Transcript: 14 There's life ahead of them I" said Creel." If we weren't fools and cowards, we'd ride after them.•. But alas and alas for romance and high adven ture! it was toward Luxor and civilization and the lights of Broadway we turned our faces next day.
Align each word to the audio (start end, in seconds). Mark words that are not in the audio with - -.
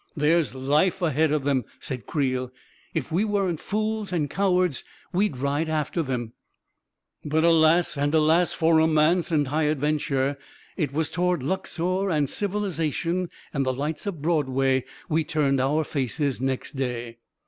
14 0.15 0.19
There's 0.31 0.55
life 0.55 0.99
ahead 1.03 1.31
of 1.31 1.43
them 1.43 1.63
I" 1.67 1.71
said 1.79 2.07
Creel." 2.07 2.49
If 2.95 3.11
we 3.11 3.23
weren't 3.23 3.59
fools 3.59 4.11
and 4.11 4.31
cowards, 4.31 4.83
we'd 5.13 5.37
ride 5.37 5.69
after 5.69 6.01
them.•. 6.01 6.33
But 7.29 7.43
alas 7.45 7.95
and 7.99 8.11
alas 8.11 8.51
for 8.51 8.77
romance 8.77 9.29
and 9.29 9.49
high 9.49 9.65
adven 9.65 10.03
ture! 10.03 10.39
it 10.75 10.91
was 10.91 11.11
toward 11.11 11.43
Luxor 11.43 12.09
and 12.09 12.27
civilization 12.27 13.29
and 13.53 13.63
the 13.63 13.73
lights 13.73 14.07
of 14.07 14.23
Broadway 14.23 14.85
we 15.07 15.23
turned 15.23 15.61
our 15.61 15.83
faces 15.83 16.41
next 16.41 16.71
day. 16.71 17.19